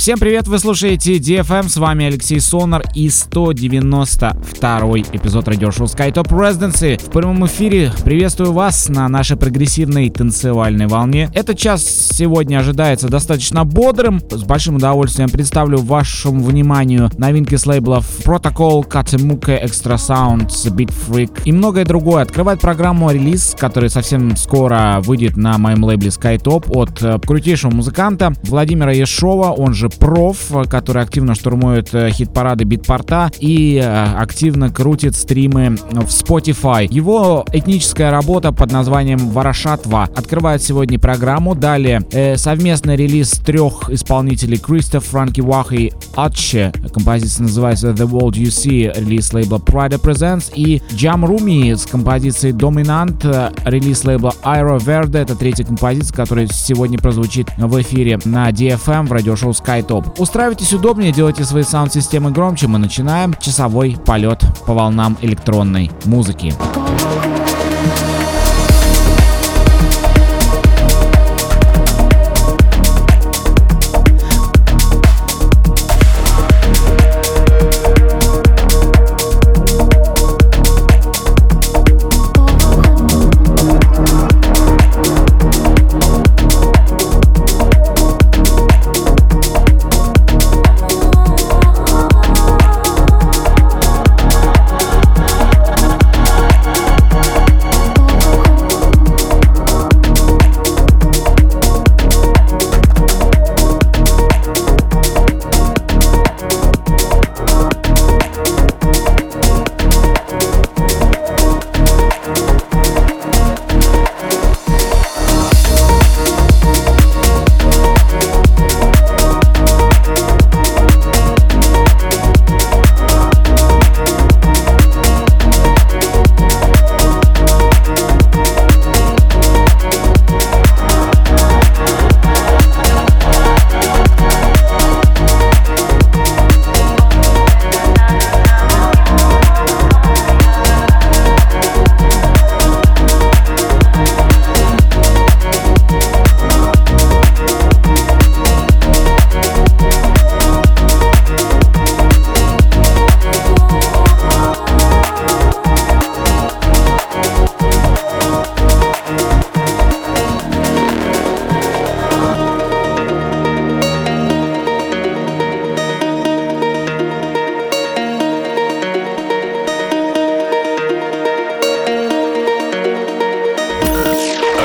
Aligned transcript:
Всем 0.00 0.18
привет, 0.18 0.48
вы 0.48 0.58
слушаете 0.58 1.18
DFM, 1.18 1.68
с 1.68 1.76
вами 1.76 2.06
Алексей 2.06 2.40
Сонар 2.40 2.82
и 2.94 3.10
192 3.10 4.80
эпизод 5.12 5.46
радиошоу 5.46 5.88
SkyTop 5.88 6.26
Residency. 6.28 6.98
В 6.98 7.10
прямом 7.10 7.44
эфире 7.44 7.92
приветствую 8.02 8.54
вас 8.54 8.88
на 8.88 9.06
нашей 9.10 9.36
прогрессивной 9.36 10.08
танцевальной 10.08 10.86
волне. 10.86 11.28
Этот 11.34 11.58
час 11.58 11.84
сегодня 11.84 12.60
ожидается 12.60 13.10
достаточно 13.10 13.66
бодрым. 13.66 14.22
С 14.30 14.42
большим 14.42 14.76
удовольствием 14.76 15.28
представлю 15.28 15.76
вашему 15.76 16.44
вниманию 16.44 17.10
новинки 17.18 17.56
с 17.56 17.66
лейблов 17.66 18.06
Protocol, 18.24 18.88
Katemuke, 18.88 19.62
Extra 19.62 19.96
Sounds, 19.96 20.74
Beat 20.74 20.94
Freak 21.08 21.42
и 21.44 21.52
многое 21.52 21.84
другое. 21.84 22.22
Открывает 22.22 22.62
программу 22.62 23.10
релиз, 23.10 23.54
который 23.58 23.90
совсем 23.90 24.34
скоро 24.36 25.02
выйдет 25.02 25.36
на 25.36 25.58
моем 25.58 25.84
лейбле 25.84 26.08
SkyTop 26.08 26.70
от 26.70 27.02
э, 27.02 27.18
крутейшего 27.18 27.70
музыканта 27.70 28.32
Владимира 28.44 28.92
Ешова, 28.92 29.50
он 29.50 29.74
же 29.74 29.89
Проф, 29.98 30.52
который 30.68 31.02
активно 31.02 31.34
штурмует 31.34 31.94
э, 31.94 32.10
хит-парады 32.10 32.64
битпорта 32.64 33.30
и 33.38 33.80
э, 33.82 34.04
активно 34.14 34.70
крутит 34.70 35.14
стримы 35.14 35.76
в 35.90 36.08
Spotify. 36.08 36.86
Его 36.90 37.44
этническая 37.52 38.10
работа 38.10 38.52
под 38.52 38.72
названием 38.72 39.18
Ворошатва 39.30 40.04
открывает 40.14 40.62
сегодня 40.62 40.98
программу. 40.98 41.54
Далее 41.54 42.02
э, 42.12 42.36
совместный 42.36 42.96
релиз 42.96 43.30
трех 43.32 43.90
исполнителей 43.90 44.58
Кристоф, 44.58 45.04
Франки 45.04 45.40
Вах 45.40 45.72
и 45.72 45.92
Атче. 46.16 46.72
Композиция 46.92 47.44
называется 47.44 47.90
The 47.90 48.08
World 48.08 48.32
You 48.32 48.48
See, 48.48 48.92
релиз 48.98 49.32
лейбла 49.32 49.58
Pride 49.58 50.00
Presents. 50.00 50.52
И 50.54 50.82
Jam 50.90 51.24
Rumi 51.24 51.76
с 51.76 51.86
композицией 51.86 52.54
Dominant, 52.54 53.20
э, 53.24 53.50
релиз 53.64 54.04
лейбла 54.04 54.34
Aero 54.42 54.78
Verde. 54.78 55.18
Это 55.18 55.34
третья 55.36 55.64
композиция, 55.64 56.14
которая 56.14 56.46
сегодня 56.46 56.98
прозвучит 56.98 57.48
в 57.56 57.80
эфире 57.80 58.18
на 58.24 58.50
DFM 58.50 59.06
в 59.06 59.12
радиошоу 59.12 59.50
Sky 59.50 59.79
Топ. 59.82 60.18
Устраивайтесь 60.20 60.72
удобнее, 60.72 61.12
делайте 61.12 61.44
свои 61.44 61.62
саунд-системы 61.62 62.30
громче. 62.30 62.66
Мы 62.66 62.78
начинаем 62.78 63.34
часовой 63.40 63.96
полет 64.04 64.40
по 64.66 64.74
волнам 64.74 65.16
электронной 65.20 65.90
музыки. 66.04 66.54
DFM 66.58 66.79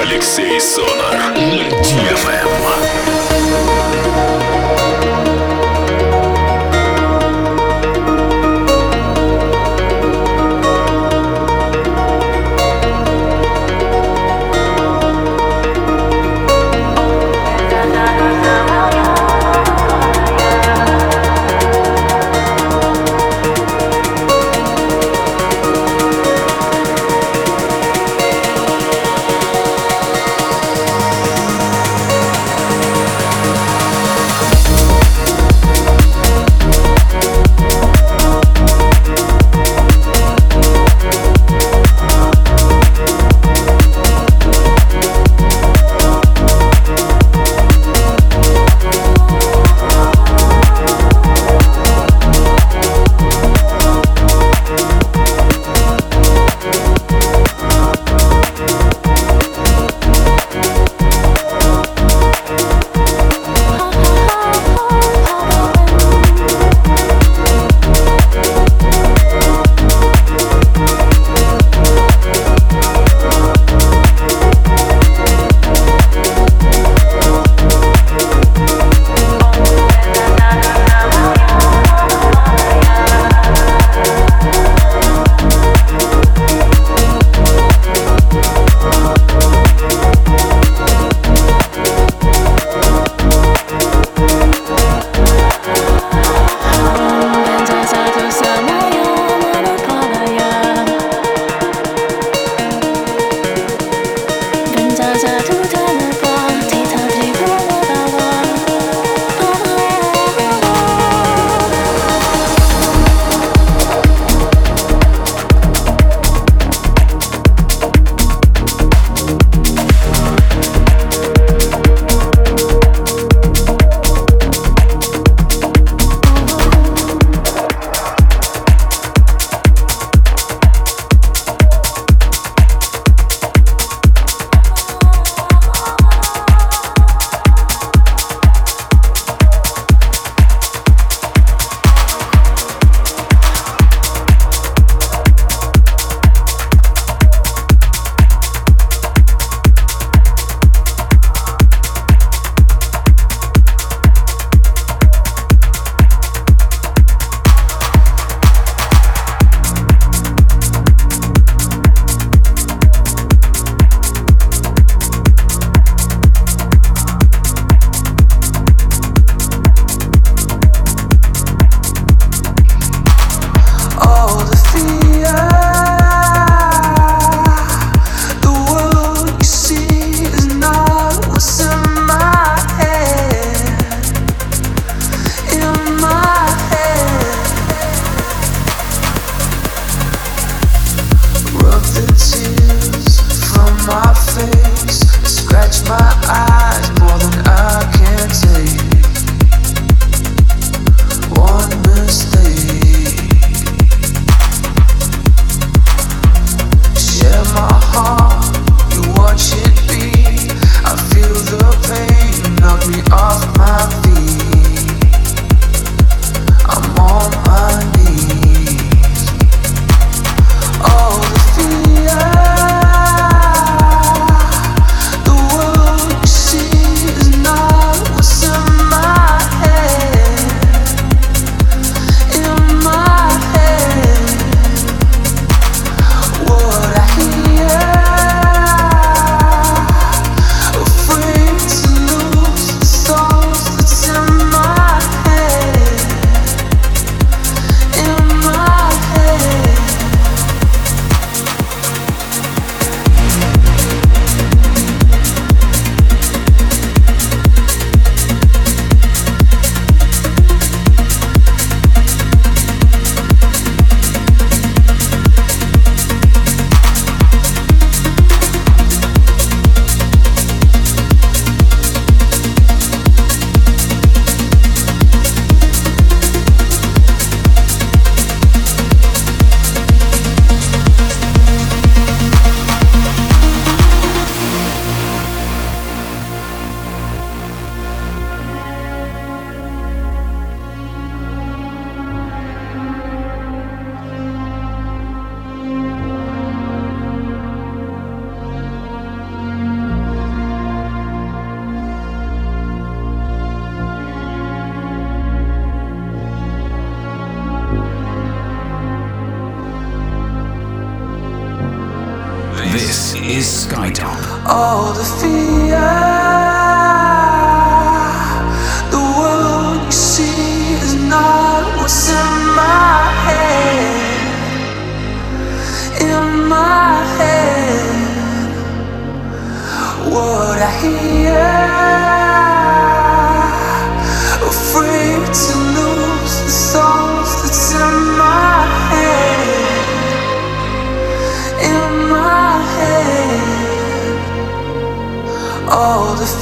Алексей 0.07 0.59
Сонар 0.61 1.16
на 1.16 1.33
DFM. 1.33 2.45
Эм 2.45 3.19
эм. 3.19 3.25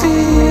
see. 0.03 0.42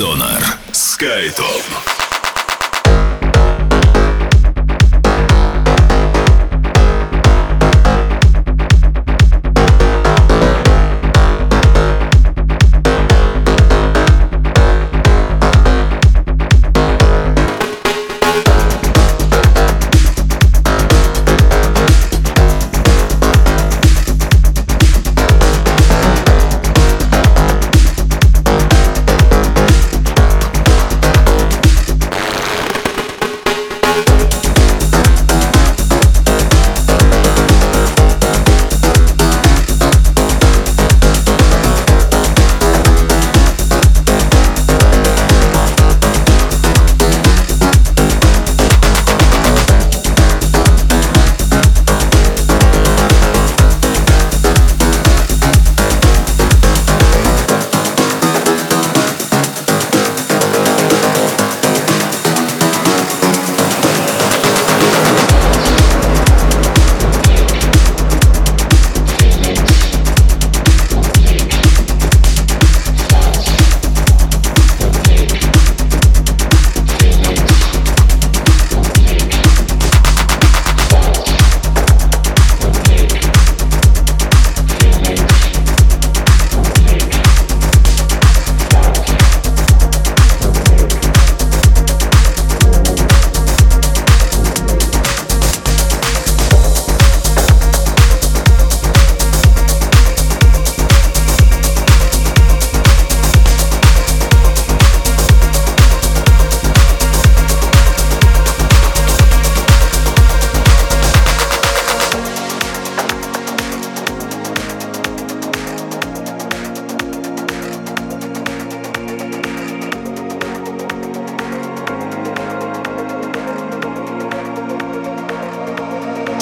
Алексей 0.00 0.29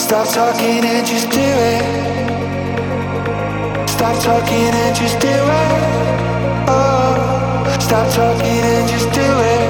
Stop 0.09 0.27
talking 0.33 0.85
and 0.87 1.07
just 1.07 1.29
do 1.29 1.39
it. 1.39 1.83
Stop 3.91 4.17
talking 4.25 4.73
and 4.73 4.97
just 4.97 5.21
do 5.21 5.29
it. 5.29 5.71
Oh, 6.67 7.77
stop 7.79 8.11
talking 8.15 8.65
and 8.73 8.89
just 8.89 9.13
do 9.13 9.21
it. 9.21 9.69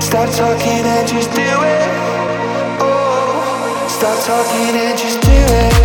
Stop 0.00 0.30
talking 0.36 0.86
and 0.86 1.08
just 1.08 1.34
do 1.34 1.42
it. 1.42 1.88
Oh, 2.80 3.86
stop 3.88 4.24
talking 4.24 4.76
and 4.76 4.96
just 4.96 5.20
do 5.20 5.32
it. 5.32 5.77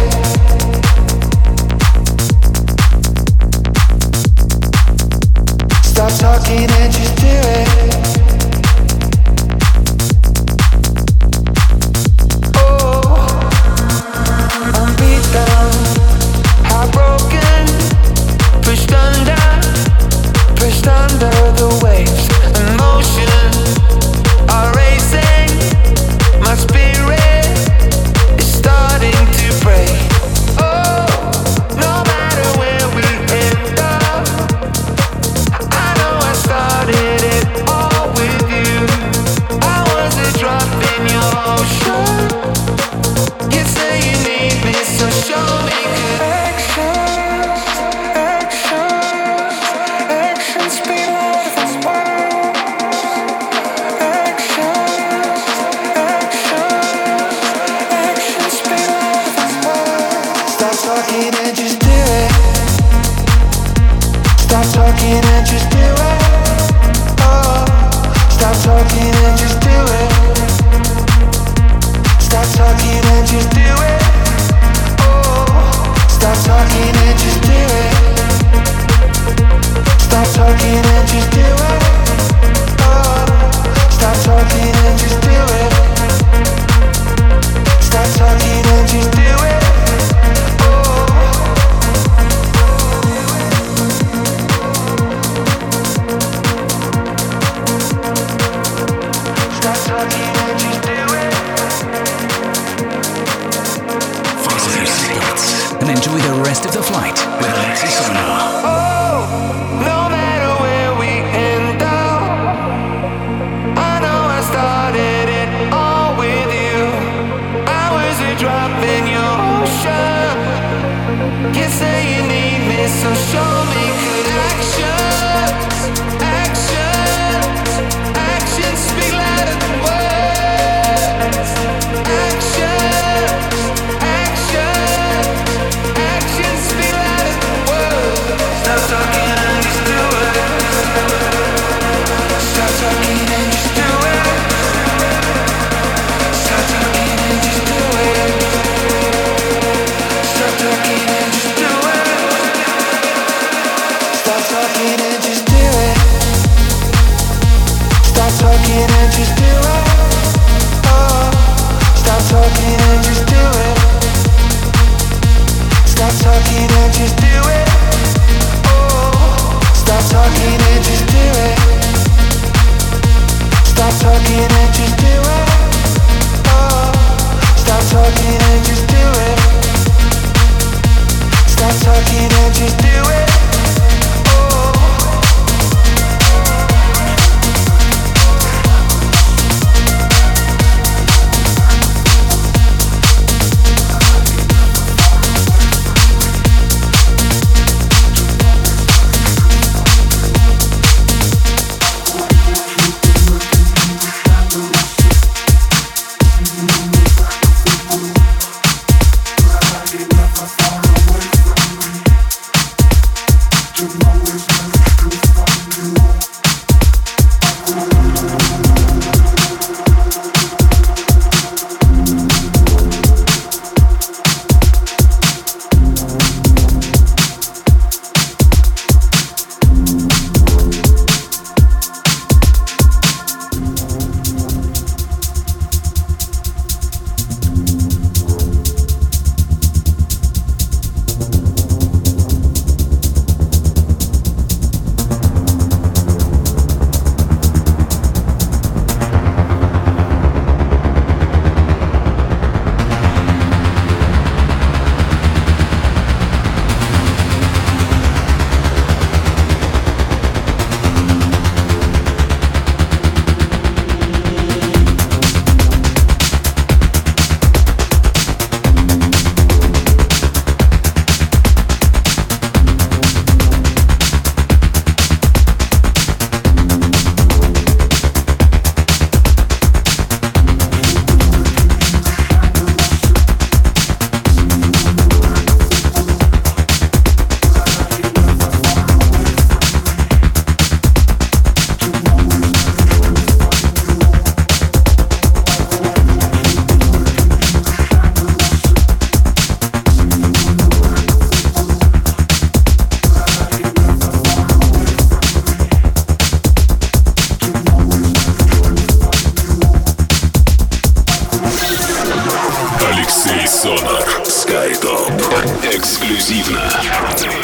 Эксклюзивно 315.94 316.68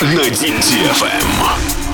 на 0.02 0.24
DFM. 0.32 1.89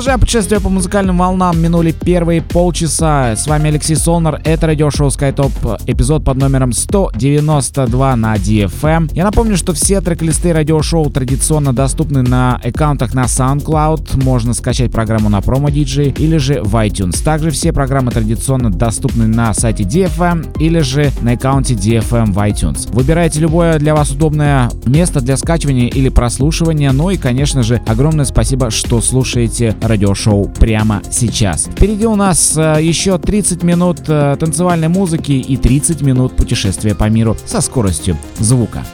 Продолжаем 0.00 0.20
путешествие 0.20 0.60
по 0.62 0.70
музыкальным 0.70 1.18
волнам. 1.18 1.60
Минули 1.60 1.92
первые 1.92 2.40
полчаса. 2.40 3.36
С 3.36 3.46
вами 3.46 3.68
Алексей 3.68 3.96
Солнер. 3.96 4.40
Это 4.44 4.68
радиошоу 4.68 5.08
SkyTop, 5.08 5.82
эпизод 5.86 6.24
под 6.24 6.38
номером 6.38 6.72
192 6.72 8.16
на 8.16 8.34
DFM. 8.36 9.10
Я 9.12 9.24
напомню, 9.24 9.58
что 9.58 9.74
все 9.74 10.00
трек-листы 10.00 10.54
радиошоу 10.54 11.10
традиционно 11.10 11.74
доступны 11.74 12.22
на 12.22 12.56
аккаунтах 12.64 13.12
на 13.12 13.24
SoundCloud. 13.24 14.24
Можно 14.24 14.54
скачать 14.54 14.90
программу 14.90 15.28
на 15.28 15.40
Promo 15.40 15.66
DJ 15.66 16.18
или 16.18 16.38
же 16.38 16.62
в 16.62 16.74
iTunes. 16.76 17.22
Также 17.22 17.50
все 17.50 17.70
программы 17.74 18.10
традиционно 18.10 18.70
доступны 18.70 19.26
на 19.26 19.52
сайте 19.52 19.82
DFM 19.82 20.58
или 20.60 20.78
же 20.78 21.12
на 21.20 21.32
аккаунте 21.32 21.74
DFM 21.74 22.32
в 22.32 22.38
iTunes. 22.38 22.90
Выбирайте 22.94 23.40
любое 23.40 23.78
для 23.78 23.94
вас 23.94 24.12
удобное 24.12 24.70
место 24.86 25.20
для 25.20 25.36
скачивания 25.36 25.88
или 25.88 26.08
прослушивания. 26.08 26.90
Ну 26.92 27.10
и, 27.10 27.18
конечно 27.18 27.62
же, 27.62 27.82
огромное 27.86 28.24
спасибо, 28.24 28.70
что 28.70 29.02
слушаете 29.02 29.76
радиошоу 29.90 30.48
прямо 30.48 31.02
сейчас. 31.10 31.64
Впереди 31.64 32.06
у 32.06 32.14
нас 32.14 32.56
э, 32.56 32.78
еще 32.80 33.18
30 33.18 33.62
минут 33.62 34.00
э, 34.06 34.36
танцевальной 34.38 34.88
музыки 34.88 35.32
и 35.32 35.56
30 35.56 36.02
минут 36.02 36.36
путешествия 36.36 36.94
по 36.94 37.10
миру 37.10 37.36
со 37.44 37.60
скоростью 37.60 38.16
звука. 38.38 38.84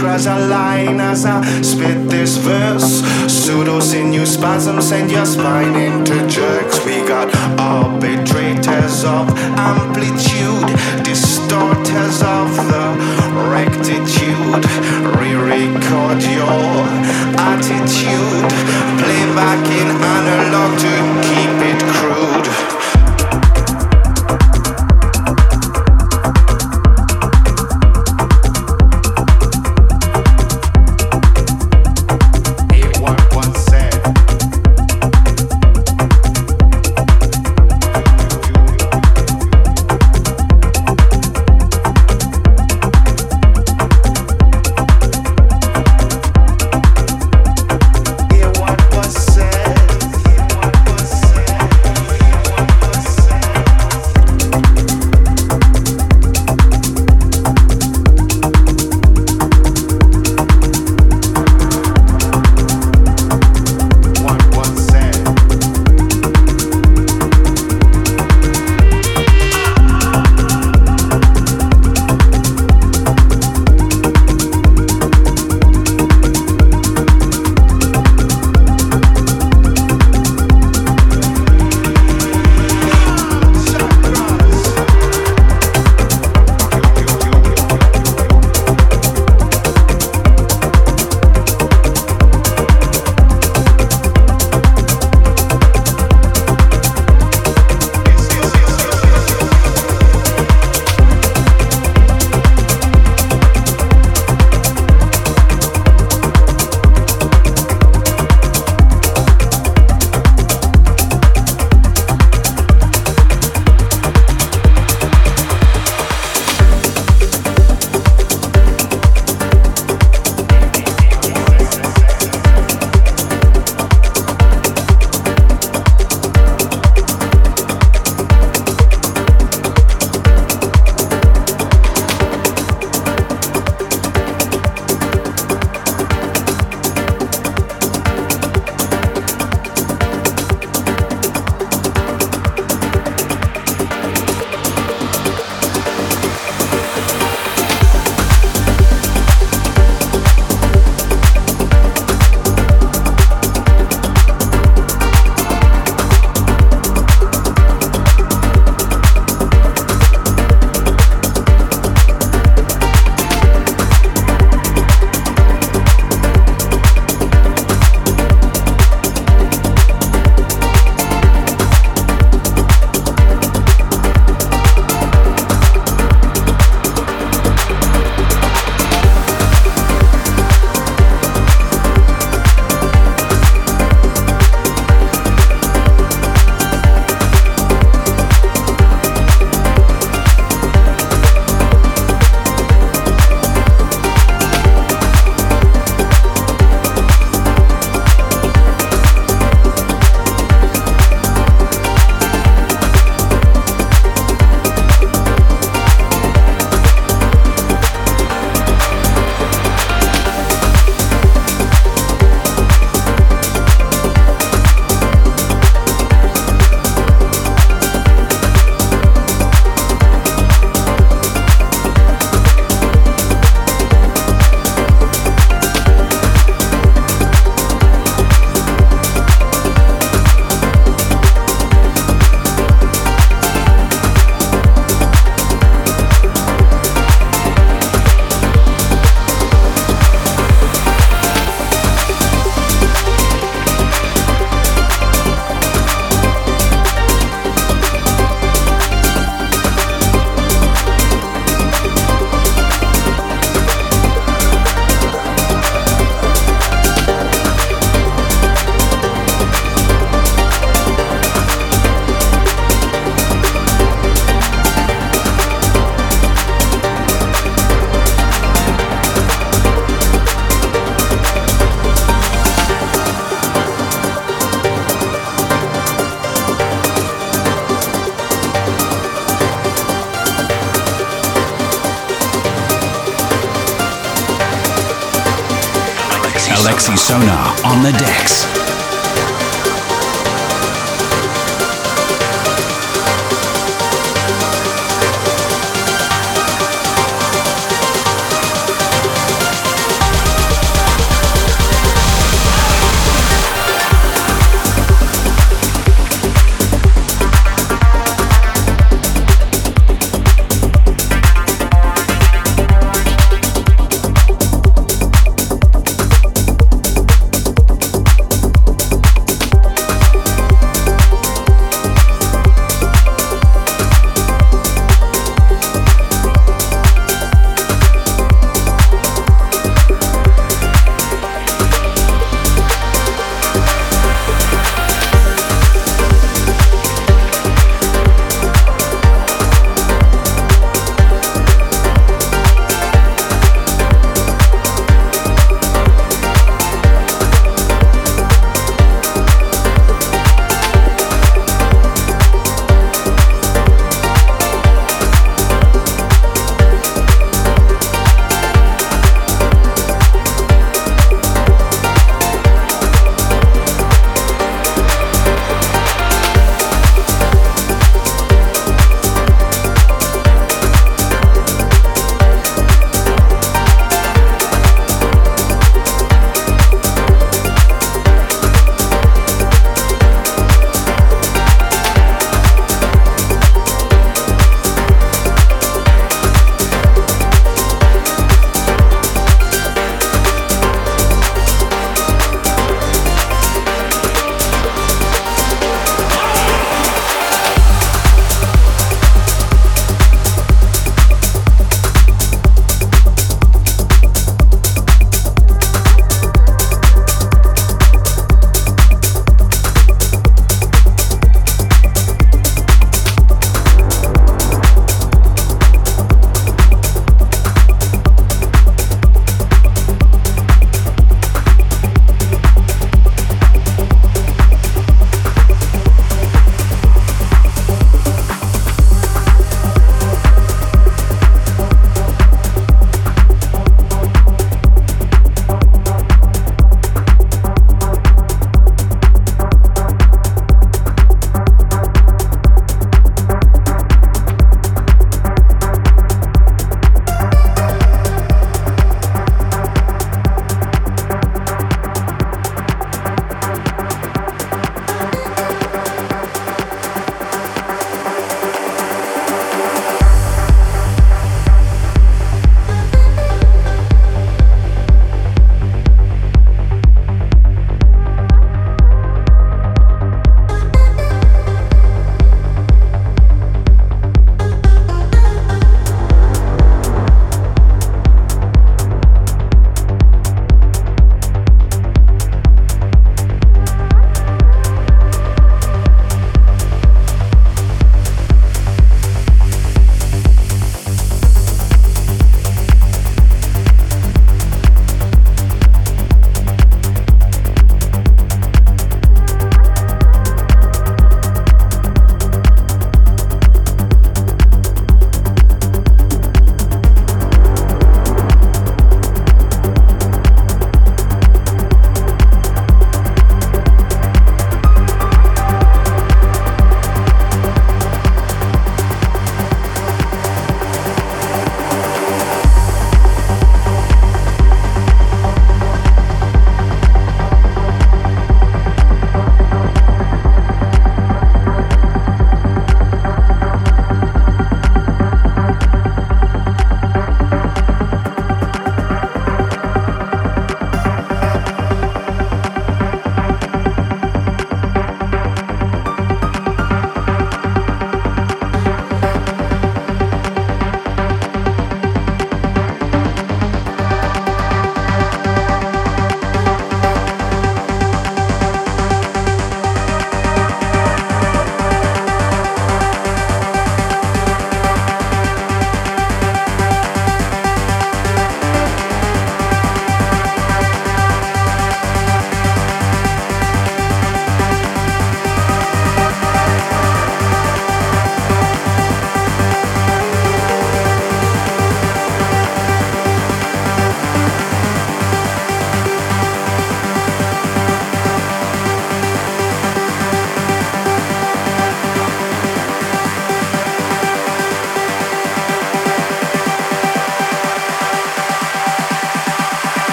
Cross 0.00 0.24
a 0.28 0.48
line 0.48 0.98
as 0.98 1.26
I 1.26 1.42
spit 1.60 2.08
this 2.08 2.38
verse. 2.38 3.02
Pseudo 3.30 3.80
sinew 3.80 4.24
spasms 4.24 4.92
and 4.92 5.10
your 5.10 5.26
spine 5.26 5.76
into 5.76 6.26
jerks. 6.26 6.82
We 6.86 7.06
got 7.06 7.28
arbitrators 7.60 9.04
of 9.04 9.28
amplitude, 9.60 10.64
distorters 11.04 12.22
of 12.22 12.48
the 12.72 12.86
rectitude. 13.52 14.64
Re 15.20 15.34
record 15.36 16.22
your 16.32 16.80
attitude, 17.36 18.50
Playback 18.96 19.66
in 19.68 19.88
analog 20.16 20.78
to 20.80 20.94
keep 21.28 21.56
it 21.68 21.80
crude. 21.92 22.69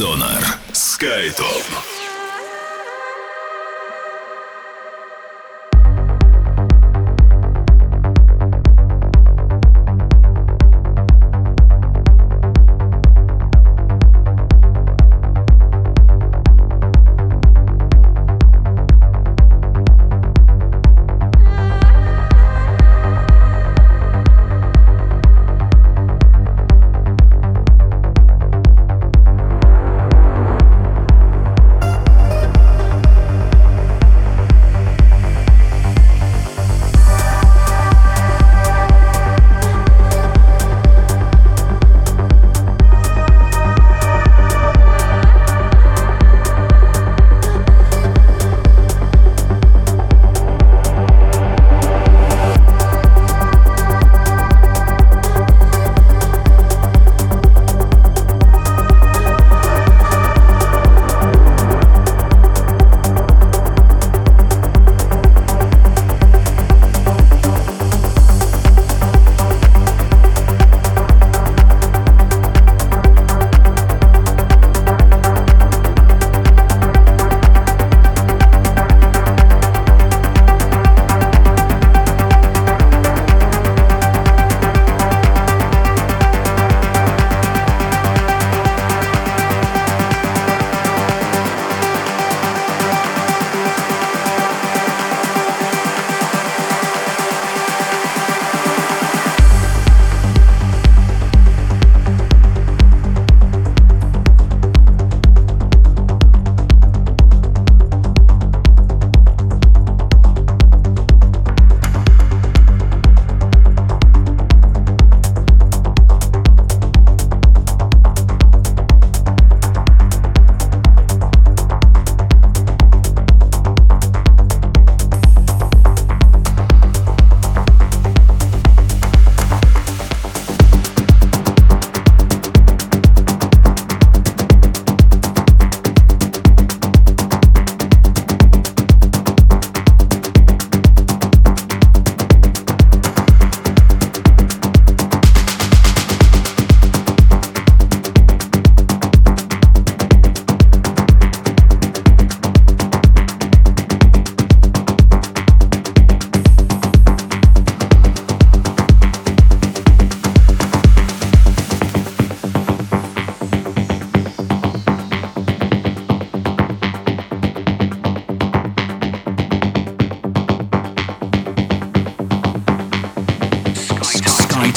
Алексей 0.00 0.29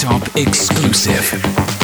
Top 0.03 0.35
exclusive. 0.35 1.82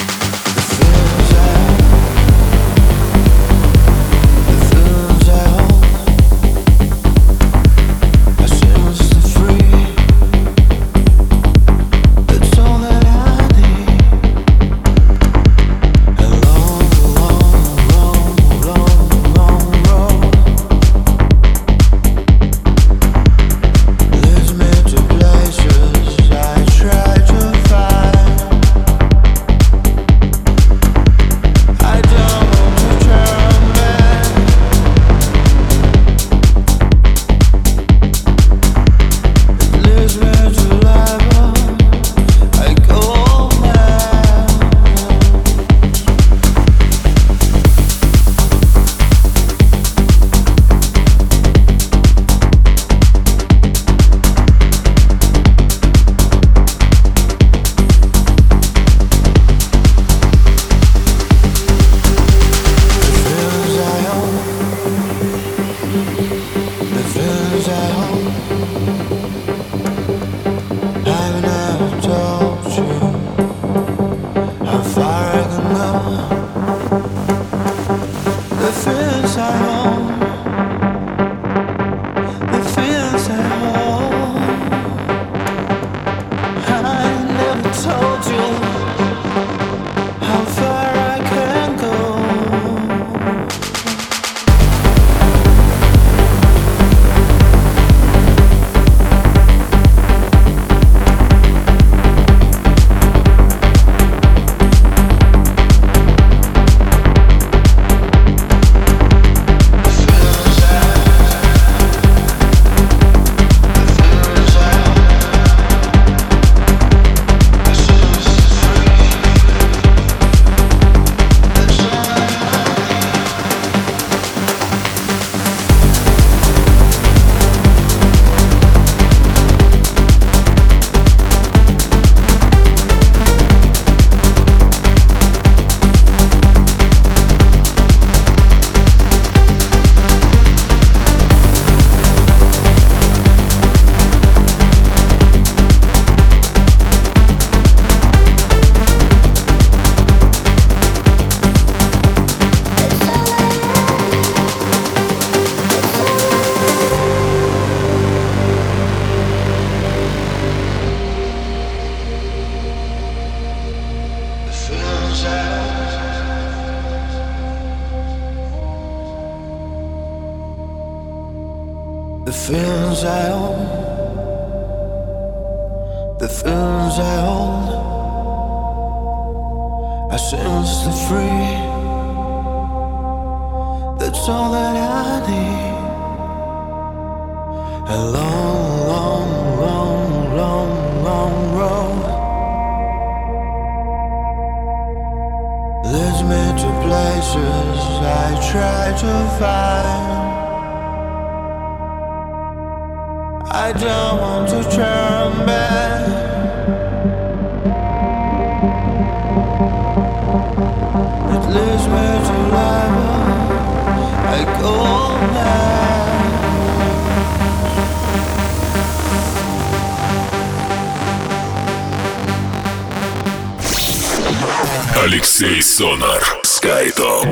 Алексей 225.20 225.62
Сонар. 225.62 226.24
Скайтоп. 226.44 227.26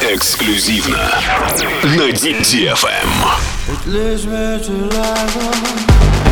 Эксклюзивно 0.00 1.10
на 1.82 2.12
DFM. 2.12 3.10
It 3.66 3.84
leads 3.84 4.26
me 4.26 4.60
to 4.60 4.72
level. 4.88 6.31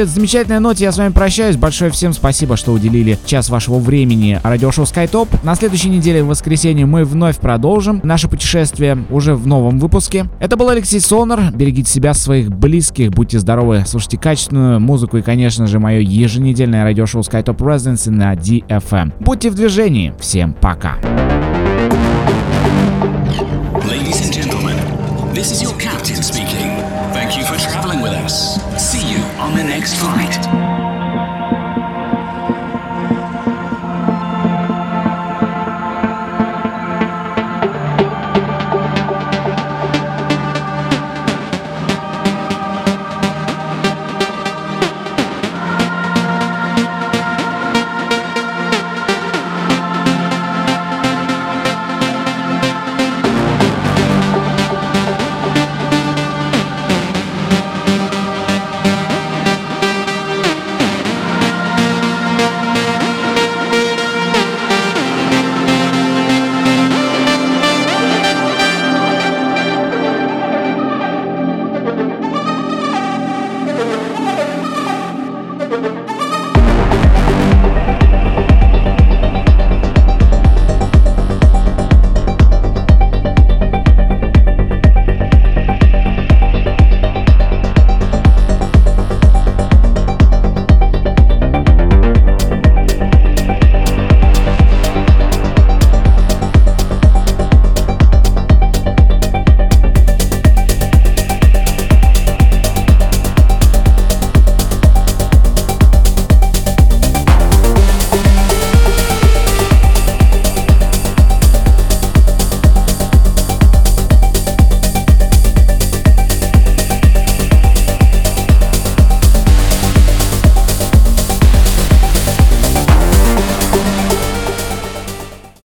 Этой 0.00 0.10
замечательной 0.10 0.60
ноте 0.60 0.84
я 0.84 0.92
с 0.92 0.98
вами 0.98 1.12
прощаюсь. 1.12 1.56
Большое 1.56 1.90
всем 1.90 2.12
спасибо, 2.12 2.56
что 2.56 2.72
уделили 2.72 3.18
час 3.26 3.50
вашего 3.50 3.78
времени 3.78 4.40
радиошоу 4.42 4.84
SkyTop. 4.84 5.28
На 5.42 5.54
следующей 5.54 5.88
неделе 5.88 6.22
в 6.22 6.28
воскресенье 6.28 6.86
мы 6.86 7.04
вновь 7.04 7.38
продолжим 7.38 8.00
наше 8.02 8.28
путешествие 8.28 9.04
уже 9.10 9.34
в 9.34 9.46
новом 9.46 9.78
выпуске. 9.78 10.26
Это 10.38 10.56
был 10.56 10.68
Алексей 10.68 11.00
Сонар. 11.00 11.52
Берегите 11.52 11.90
себя, 11.90 12.14
своих 12.14 12.50
близких, 12.50 13.10
будьте 13.10 13.38
здоровы, 13.38 13.84
слушайте 13.86 14.18
качественную 14.18 14.80
музыку 14.80 15.18
и, 15.18 15.22
конечно 15.22 15.66
же, 15.66 15.78
мое 15.78 16.00
еженедельное 16.00 16.84
радиошоу 16.84 17.22
SkyTop 17.22 17.56
Residency 17.56 18.10
на 18.10 18.34
DFM. 18.34 19.12
Будьте 19.20 19.50
в 19.50 19.54
движении. 19.54 20.14
Всем 20.18 20.54
пока. 20.54 20.96
This 25.32 25.52
is 25.52 25.62
your 25.62 25.72
captain 25.78 26.22
speaking. 26.22 26.89
On 29.40 29.56
the 29.56 29.64
next 29.64 29.94
flight. 29.94 30.89